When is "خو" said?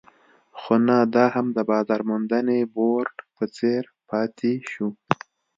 0.59-0.73